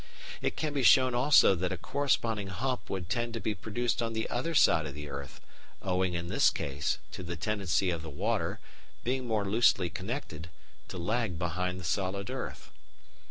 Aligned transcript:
It 0.41 0.55
can 0.57 0.73
be 0.73 0.81
shown 0.81 1.13
also 1.13 1.53
that 1.53 1.71
a 1.71 1.77
corresponding 1.77 2.47
hump 2.47 2.89
would 2.89 3.07
tend 3.07 3.35
to 3.35 3.39
be 3.39 3.53
produced 3.53 4.01
on 4.01 4.13
the 4.13 4.27
other 4.31 4.55
side 4.55 4.87
of 4.87 4.95
the 4.95 5.07
earth, 5.07 5.39
owing, 5.79 6.15
in 6.15 6.27
this 6.27 6.49
case, 6.49 6.97
to 7.11 7.21
the 7.21 7.35
tendency 7.35 7.91
of 7.91 8.01
the 8.01 8.09
water, 8.09 8.59
being 9.03 9.27
more 9.27 9.45
loosely 9.45 9.91
connected, 9.91 10.49
to 10.87 10.97
lag 10.97 11.37
behind 11.37 11.79
the 11.79 11.83
solid 11.83 12.31
earth. 12.31 12.71